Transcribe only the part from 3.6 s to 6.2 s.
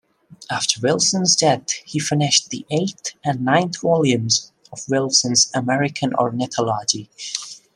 volumes of Wilson's "American